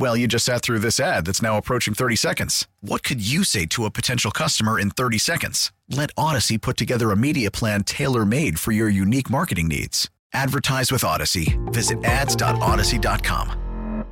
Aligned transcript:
Well, 0.00 0.16
you 0.16 0.26
just 0.26 0.46
sat 0.46 0.62
through 0.62 0.78
this 0.78 0.98
ad 0.98 1.26
that's 1.26 1.42
now 1.42 1.58
approaching 1.58 1.92
30 1.92 2.16
seconds. 2.16 2.66
What 2.80 3.02
could 3.02 3.20
you 3.20 3.44
say 3.44 3.66
to 3.66 3.84
a 3.84 3.90
potential 3.90 4.30
customer 4.30 4.80
in 4.80 4.88
30 4.88 5.18
seconds? 5.18 5.72
Let 5.90 6.14
Audacy 6.14 6.58
put 6.58 6.78
together 6.78 7.10
a 7.10 7.18
media 7.18 7.50
plan 7.50 7.84
tailor 7.84 8.24
made 8.24 8.58
for 8.58 8.72
your 8.72 8.88
unique 8.88 9.28
marketing 9.28 9.68
needs. 9.68 10.08
Advertise 10.32 10.90
with 10.90 11.02
Audacy. 11.02 11.54
Visit 11.74 12.02
ads.audacy.com. 12.02 14.06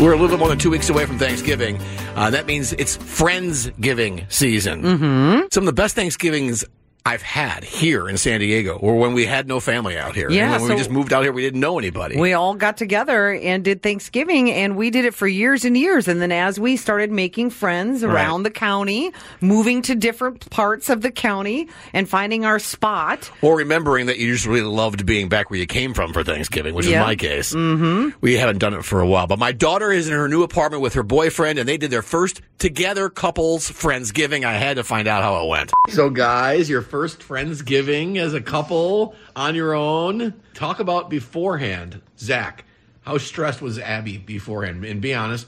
We're 0.00 0.12
a 0.12 0.16
little 0.16 0.28
bit 0.28 0.38
more 0.38 0.50
than 0.50 0.58
two 0.58 0.70
weeks 0.70 0.88
away 0.88 1.04
from 1.06 1.18
Thanksgiving. 1.18 1.80
Uh, 2.14 2.30
that 2.30 2.46
means 2.46 2.72
it's 2.74 2.96
Friendsgiving 2.96 4.30
season. 4.30 4.82
Mm-hmm. 4.82 5.46
Some 5.50 5.62
of 5.62 5.66
the 5.66 5.72
best 5.72 5.96
Thanksgivings 5.96 6.64
I've 7.06 7.22
had 7.22 7.62
here 7.64 8.08
in 8.08 8.16
San 8.16 8.40
Diego, 8.40 8.76
or 8.76 8.96
when 8.96 9.12
we 9.14 9.26
had 9.26 9.46
no 9.46 9.60
family 9.60 9.96
out 9.96 10.14
here. 10.16 10.28
Yeah, 10.30 10.52
And 10.54 10.62
when 10.62 10.68
so- 10.70 10.74
we 10.74 10.78
just 10.78 10.90
moved 10.90 11.12
out 11.12 11.22
here, 11.22 11.32
we 11.32 11.40
didn't 11.42 11.60
know 11.60 11.78
anybody. 11.78 12.16
We 12.18 12.32
all 12.32 12.54
got 12.54 12.76
together 12.76 13.32
and 13.32 13.62
did 13.62 13.82
Thanksgiving, 13.82 14.50
and 14.50 14.76
we 14.76 14.90
did 14.90 15.04
it 15.04 15.14
for 15.14 15.28
years 15.28 15.64
and 15.64 15.76
years. 15.76 16.08
And 16.08 16.20
then 16.20 16.32
as 16.32 16.58
we 16.58 16.76
started 16.76 17.12
making 17.12 17.50
friends 17.50 18.02
around 18.02 18.42
Right. 18.42 18.44
the 18.52 18.58
county, 18.58 19.12
moving 19.40 19.82
to 19.82 19.94
different 19.94 20.50
parts 20.50 20.88
of 20.90 21.00
the 21.02 21.10
county, 21.12 21.68
and 21.92 22.08
finding 22.08 22.44
our 22.44 22.58
spot. 22.58 23.30
or 23.40 23.56
remembering 23.56 24.06
that 24.06 24.18
you 24.18 24.32
just 24.32 24.46
really 24.46 24.62
loved 24.66 25.06
being 25.06 25.28
back 25.28 25.48
where 25.50 25.60
you 25.60 25.66
came 25.66 25.94
from 25.94 26.12
for 26.12 26.24
Thanksgiving, 26.24 26.74
which 26.74 26.86
Yeah. 26.86 27.02
is 27.02 27.06
my 27.06 27.14
case. 27.14 27.54
Mm-hmm. 27.54 28.08
We 28.20 28.34
haven't 28.36 28.58
done 28.58 28.74
it 28.74 28.84
for 28.84 29.00
a 29.00 29.06
while, 29.06 29.26
but 29.28 29.38
my 29.38 29.52
daughter 29.52 29.92
is 29.92 30.08
in 30.08 30.14
her 30.14 30.28
new 30.28 30.42
apartment 30.42 30.82
with 30.82 30.94
her 30.94 31.02
boyfriend, 31.04 31.58
and 31.58 31.68
they 31.68 31.76
did 31.76 31.90
their 31.92 32.02
first 32.02 32.40
together 32.58 33.08
couples 33.08 33.70
Friendsgiving. 33.70 34.44
I 34.44 34.54
had 34.54 34.76
to 34.76 34.84
find 34.84 35.06
out 35.06 35.22
how 35.22 35.44
it 35.44 35.48
went. 35.48 35.72
So, 35.90 36.10
guys, 36.10 36.68
your 36.70 36.82
first 36.82 36.95
Friendsgiving 36.96 38.16
as 38.16 38.34
a 38.34 38.40
couple 38.40 39.14
on 39.34 39.54
your 39.54 39.74
own. 39.74 40.34
Talk 40.54 40.80
about 40.80 41.10
beforehand, 41.10 42.00
Zach. 42.18 42.64
How 43.02 43.18
stressed 43.18 43.62
was 43.62 43.78
Abbey 43.78 44.18
beforehand? 44.18 44.84
And 44.84 45.00
be 45.00 45.14
honest, 45.14 45.46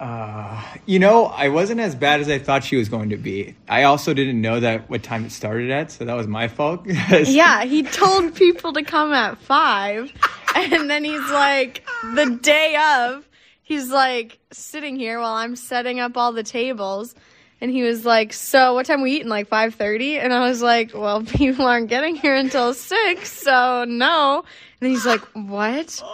uh, 0.00 0.60
You 0.84 0.98
know, 0.98 1.26
I 1.26 1.48
wasn't 1.48 1.80
as 1.80 1.94
bad 1.94 2.20
as 2.20 2.28
I 2.28 2.38
thought 2.38 2.64
she 2.64 2.76
was 2.76 2.88
going 2.88 3.10
to 3.10 3.16
be. 3.16 3.54
I 3.68 3.84
also 3.84 4.12
didn't 4.14 4.40
know 4.40 4.58
that 4.60 4.90
what 4.90 5.02
time 5.04 5.24
it 5.24 5.30
started 5.30 5.70
at, 5.70 5.92
so 5.92 6.04
that 6.04 6.14
was 6.14 6.26
my 6.26 6.48
fault. 6.48 6.84
Yeah, 6.86 7.64
he 7.64 7.82
told 7.84 8.34
people 8.34 8.72
to 8.72 8.82
come 8.82 9.12
at 9.12 9.38
five, 9.38 10.12
and 10.56 10.90
then 10.90 11.04
he's 11.04 11.30
like, 11.30 11.84
the 12.14 12.38
day 12.42 12.76
of, 13.04 13.28
he's 13.62 13.90
like 13.90 14.38
sitting 14.50 14.96
here 14.96 15.20
while 15.20 15.34
I'm 15.34 15.54
setting 15.54 16.00
up 16.00 16.16
all 16.16 16.32
the 16.32 16.42
tables, 16.42 17.14
and 17.62 17.70
he 17.70 17.82
was 17.82 18.04
like, 18.04 18.34
"So 18.34 18.74
what 18.74 18.84
time 18.84 19.00
we 19.00 19.12
eating? 19.12 19.28
Like 19.28 19.48
five 19.48 19.74
30? 19.76 20.18
And 20.18 20.34
I 20.34 20.40
was 20.46 20.60
like, 20.60 20.92
"Well, 20.92 21.22
people 21.40 21.64
aren't 21.66 21.88
getting 21.88 22.14
here 22.16 22.34
until 22.34 22.74
six, 22.74 23.32
so 23.32 23.84
no." 23.88 24.44
And 24.82 24.90
he's 24.90 25.06
like, 25.06 25.20
"What?" 25.32 26.02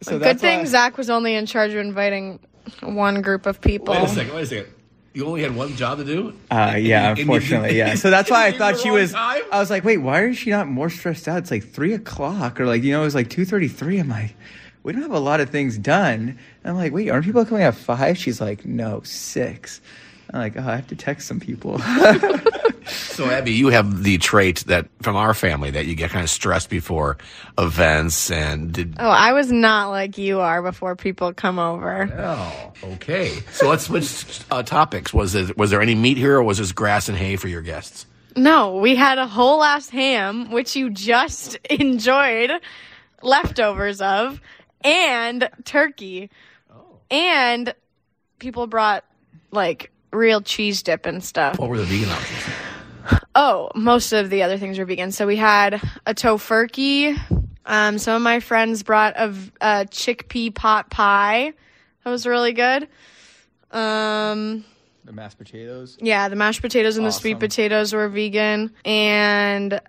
So 0.00 0.18
Good 0.18 0.40
thing 0.40 0.60
why- 0.60 0.64
Zach 0.64 0.96
was 0.96 1.10
only 1.10 1.34
in 1.34 1.44
charge 1.44 1.72
of 1.72 1.78
inviting 1.78 2.38
one 2.80 3.20
group 3.20 3.44
of 3.44 3.60
people. 3.60 3.92
wait 3.94 4.04
a 4.04 4.08
second, 4.08 4.34
wait 4.34 4.42
a 4.42 4.46
second. 4.46 4.66
You 5.12 5.26
only 5.26 5.42
had 5.42 5.54
one 5.54 5.76
job 5.76 5.98
to 5.98 6.04
do? 6.04 6.32
Uh, 6.50 6.74
yeah, 6.78 7.10
And 7.10 7.18
you- 7.18 7.22
unfortunately, 7.24 7.76
yeah. 7.76 7.94
So 8.02 8.08
that's 8.10 8.30
why 8.30 8.46
I 8.46 8.52
thought 8.52 8.78
she 8.78 8.90
was. 8.90 9.12
time? 9.12 9.42
I 9.52 9.58
was 9.58 9.70
like, 9.70 9.84
wait, 9.84 9.98
why 9.98 10.24
is 10.24 10.38
she 10.38 10.50
not 10.50 10.68
more 10.68 10.88
stressed 10.88 11.28
out? 11.28 11.38
It's 11.38 11.50
like 11.50 11.64
three 11.64 11.92
o'clock, 11.92 12.60
or 12.60 12.66
like 12.66 12.82
you 12.82 12.92
know, 12.92 13.02
it 13.02 13.04
was 13.04 13.14
like 13.14 13.28
two 13.28 13.44
thirty-three. 13.44 13.98
I'm 13.98 14.08
like, 14.08 14.34
we 14.84 14.92
don't 14.92 15.02
have 15.02 15.12
a 15.12 15.18
lot 15.20 15.40
of 15.40 15.50
things 15.50 15.76
done. 15.76 16.38
And 16.62 16.70
I'm 16.70 16.76
like, 16.76 16.92
wait, 16.92 17.10
aren't 17.10 17.26
people 17.26 17.44
coming 17.44 17.64
at 17.64 17.74
five? 17.74 18.16
She's 18.16 18.40
like, 18.40 18.64
no, 18.64 19.02
six. 19.04 19.80
I'm 20.34 20.40
like, 20.40 20.56
oh, 20.56 20.68
I 20.68 20.76
have 20.76 20.88
to 20.88 20.96
text 20.96 21.28
some 21.28 21.40
people. 21.40 21.80
So, 22.86 23.30
Abbey, 23.30 23.52
you 23.52 23.68
have 23.68 24.02
the 24.02 24.18
trait 24.18 24.64
that 24.66 24.88
from 25.00 25.16
our 25.16 25.34
family 25.34 25.70
that 25.70 25.86
you 25.86 25.94
get 25.94 26.10
kind 26.10 26.22
of 26.22 26.30
stressed 26.30 26.68
before 26.68 27.16
events 27.56 28.30
and 28.30 28.72
did. 28.72 28.96
Oh, 28.98 29.08
I 29.08 29.32
was 29.32 29.50
not 29.50 29.88
like 29.88 30.18
you 30.18 30.40
are 30.40 30.62
before 30.62 30.96
people 30.96 31.32
come 31.32 31.58
over. 31.58 32.12
Oh, 32.14 32.72
okay. 32.94 33.30
So 33.52 33.68
let's 33.68 33.84
switch 33.84 34.40
uh, 34.50 34.62
topics. 34.62 35.14
Was 35.14 35.34
it 35.34 35.56
was 35.56 35.70
there 35.70 35.80
any 35.80 35.94
meat 35.94 36.16
here, 36.16 36.36
or 36.36 36.42
was 36.42 36.58
this 36.58 36.72
grass 36.72 37.08
and 37.08 37.16
hay 37.16 37.36
for 37.36 37.48
your 37.48 37.62
guests? 37.62 38.06
No, 38.36 38.76
we 38.76 38.96
had 38.96 39.18
a 39.18 39.26
whole 39.26 39.62
ass 39.62 39.88
ham, 39.88 40.50
which 40.50 40.76
you 40.76 40.90
just 40.90 41.54
enjoyed 41.70 42.50
leftovers 43.22 44.00
of, 44.00 44.40
and 44.82 45.48
turkey. 45.64 46.30
And 47.10 47.74
people 48.38 48.66
brought 48.66 49.04
like 49.52 49.90
real 50.14 50.40
cheese 50.40 50.82
dip 50.82 51.06
and 51.06 51.22
stuff. 51.22 51.58
What 51.58 51.68
were 51.68 51.78
the 51.78 51.84
vegan 51.84 52.10
options? 52.10 53.20
Oh, 53.34 53.70
most 53.74 54.12
of 54.12 54.30
the 54.30 54.42
other 54.42 54.56
things 54.58 54.78
were 54.78 54.84
vegan. 54.84 55.12
So 55.12 55.26
we 55.26 55.36
had 55.36 55.74
a 56.06 56.14
tofurkey. 56.14 57.18
Um, 57.66 57.98
some 57.98 58.16
of 58.16 58.22
my 58.22 58.40
friends 58.40 58.82
brought 58.82 59.14
a 59.18 59.28
chickpea 59.90 60.54
pot 60.54 60.90
pie. 60.90 61.52
That 62.04 62.10
was 62.10 62.26
really 62.26 62.52
good. 62.52 62.88
Um, 63.70 64.64
the 65.04 65.12
mashed 65.12 65.38
potatoes. 65.38 65.98
yeah, 66.00 66.28
the 66.28 66.36
mashed 66.36 66.62
potatoes 66.62 66.96
and 66.96 67.04
the 67.06 67.10
sweet 67.10 67.32
Awesome. 67.32 67.40
potatoes 67.40 67.92
were 67.92 68.08
vegan. 68.08 68.72
And 68.84 69.80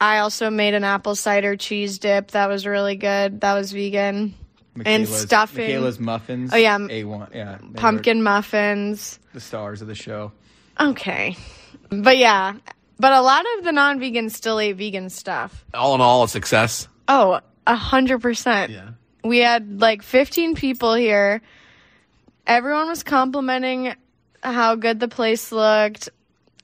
I 0.00 0.18
also 0.18 0.50
made 0.50 0.74
an 0.74 0.84
apple 0.84 1.14
cider 1.14 1.56
cheese 1.56 1.98
dip. 1.98 2.32
That 2.32 2.48
was 2.48 2.66
really 2.66 2.96
good. 2.96 3.40
That 3.40 3.54
was 3.54 3.72
vegan. 3.72 4.34
And 4.76 5.04
Michaela's- 5.04 5.20
stuffing. 5.22 5.66
Michaela's 5.68 6.00
muffins. 6.00 6.50
Oh, 6.52 6.56
yeah. 6.56 6.78
a 6.90 7.04
one. 7.04 7.28
Yeah, 7.32 7.58
Pumpkin 7.74 8.22
muffins. 8.22 9.18
The 9.32 9.40
stars 9.40 9.82
of 9.82 9.88
the 9.88 9.94
show. 9.94 10.32
Okay. 10.80 11.36
But 11.90 12.18
yeah, 12.18 12.54
but 12.98 13.12
a 13.12 13.20
lot 13.20 13.44
of 13.58 13.64
the 13.64 13.72
non 13.72 14.00
vegans 14.00 14.32
still 14.32 14.58
ate 14.58 14.76
vegan 14.76 15.10
stuff. 15.10 15.64
All 15.74 15.94
in 15.94 16.00
all, 16.00 16.24
a 16.24 16.28
success. 16.28 16.88
Oh, 17.06 17.40
a 17.66 17.74
hundred 17.76 18.20
percent. 18.20 18.72
Yeah. 18.72 18.90
We 19.22 19.38
had 19.38 19.80
like 19.80 20.02
15 20.02 20.54
people 20.54 20.94
here. 20.94 21.40
Everyone 22.46 22.88
was 22.88 23.02
complimenting 23.02 23.94
how 24.42 24.74
good 24.74 25.00
the 25.00 25.08
place 25.08 25.50
looked. 25.52 26.10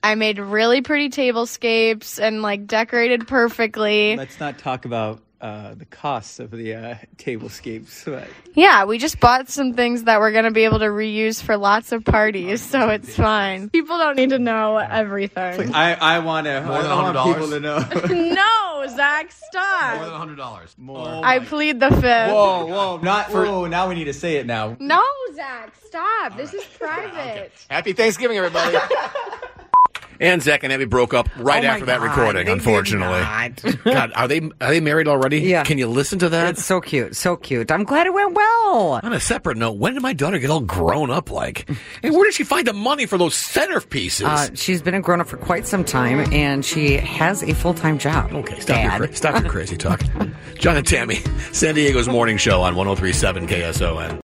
I 0.03 0.15
made 0.15 0.39
really 0.39 0.81
pretty 0.81 1.09
tablescapes 1.09 2.19
and 2.19 2.41
like 2.41 2.67
decorated 2.67 3.27
perfectly. 3.27 4.15
Let's 4.17 4.39
not 4.39 4.57
talk 4.59 4.85
about 4.85 5.21
uh, 5.41 5.73
the 5.73 5.85
costs 5.85 6.39
of 6.39 6.51
the 6.51 6.75
uh, 6.75 6.95
tablescapes. 7.17 8.05
But 8.05 8.27
Yeah, 8.53 8.85
we 8.85 8.97
just 8.99 9.19
bought 9.19 9.49
some 9.49 9.73
things 9.73 10.03
that 10.03 10.19
we're 10.19 10.31
going 10.31 10.45
to 10.45 10.51
be 10.51 10.65
able 10.65 10.79
to 10.79 10.85
reuse 10.85 11.41
for 11.41 11.57
lots 11.57 11.91
of 11.91 12.05
parties, 12.05 12.61
so 12.61 12.89
it's 12.89 13.15
fine. 13.15 13.69
People 13.69 13.97
don't 13.97 14.15
need 14.15 14.29
to 14.29 14.39
know 14.39 14.77
everything. 14.77 15.73
I, 15.73 15.95
I 15.95 16.19
want 16.19 16.45
to. 16.45 16.61
More 16.61 16.77
I 16.77 16.81
than 16.83 16.91
want 16.91 17.17
$100? 17.17 17.33
people 17.33 17.49
to 17.49 17.59
know. 17.59 18.33
no, 18.33 18.87
Zach, 18.95 19.31
stop. 19.31 19.95
More 19.95 19.99
than 19.99 20.07
stop. 20.09 20.19
hundred 20.19 20.35
dollars. 20.37 20.75
More. 20.77 21.21
I 21.25 21.39
plead 21.39 21.79
the 21.79 21.89
fifth. 21.89 22.03
Whoa, 22.03 22.65
whoa, 22.65 22.99
not 23.01 23.31
whoa. 23.31 23.65
Now 23.67 23.89
we 23.89 23.95
need 23.95 24.05
to 24.05 24.13
say 24.13 24.35
it 24.37 24.45
now. 24.45 24.77
No, 24.79 25.01
Zach, 25.33 25.73
stop. 25.85 26.37
This 26.37 26.53
is 26.53 26.63
private. 26.79 27.51
Happy 27.69 27.93
Thanksgiving, 27.93 28.37
everybody. 28.37 28.77
and 30.21 30.41
Zach 30.41 30.63
and 30.63 30.71
Abbey 30.71 30.85
broke 30.85 31.13
up 31.13 31.27
right 31.37 31.63
Oh 31.65 31.67
after 31.67 31.85
that 31.85 31.99
God, 31.99 32.09
recording. 32.09 32.47
Unfortunately. 32.47 33.21
God, 33.83 34.11
are 34.15 34.27
they 34.27 34.39
are 34.61 34.69
they 34.69 34.79
married 34.79 35.07
already? 35.07 35.39
Yeah. 35.39 35.63
Can 35.63 35.77
you 35.77 35.87
listen 35.87 36.19
to 36.19 36.29
that? 36.29 36.51
It's 36.51 36.63
so 36.65 36.79
cute, 36.79 37.15
so 37.15 37.35
cute. 37.35 37.71
I'm 37.71 37.83
glad 37.83 38.07
it 38.07 38.13
went 38.13 38.33
well. 38.33 38.99
On 39.03 39.11
a 39.13 39.19
separate 39.19 39.57
note, 39.57 39.73
when 39.77 39.93
did 39.95 40.03
my 40.03 40.13
daughter 40.13 40.39
get 40.39 40.49
all 40.49 40.61
grown 40.61 41.09
up 41.09 41.31
like? 41.31 41.69
And 42.03 42.13
where 42.13 42.23
did 42.25 42.33
she 42.35 42.43
find 42.43 42.65
the 42.65 42.73
money 42.73 43.05
for 43.05 43.17
those 43.17 43.33
centerpieces? 43.33 44.25
Uh, 44.25 44.53
she's 44.53 44.81
been 44.81 44.93
a 44.93 45.01
grown 45.01 45.19
up 45.21 45.27
for 45.27 45.37
quite 45.37 45.65
some 45.67 45.83
time, 45.83 46.31
and 46.31 46.63
she 46.63 46.93
has 46.97 47.43
a 47.43 47.53
full 47.53 47.73
time 47.73 47.97
job. 47.97 48.31
okay, 48.31 48.59
stop 48.59 48.99
your, 48.99 49.13
stop 49.13 49.41
your 49.41 49.51
crazy 49.51 49.75
talk. 49.75 50.01
John 50.55 50.77
and 50.77 50.85
Tammy, 50.87 51.15
San 51.51 51.75
Diego's 51.75 52.07
morning 52.07 52.37
show 52.37 52.61
on 52.61 52.75
1037 52.75 53.47
KSON. 53.47 54.19